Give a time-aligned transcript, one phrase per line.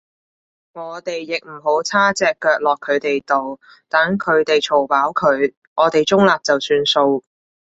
[0.73, 7.23] 我哋亦唔好叉隻腳落佢哋度，就等佢哋嘈飽佢，我哋中立就算數